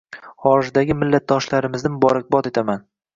[0.43, 2.83] Xorijdagi millatdoshlarimizni muborakbod etaman.